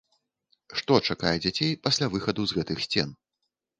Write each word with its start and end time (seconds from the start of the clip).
Што 0.79 0.93
чакае 1.13 1.35
дзяцей 1.45 1.71
пасля 1.85 2.05
выхаду 2.15 2.41
з 2.49 2.59
гэтых 2.59 2.77
сцен? 2.87 3.09